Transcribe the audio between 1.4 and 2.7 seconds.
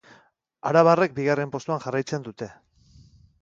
postuan jarraitzen dute.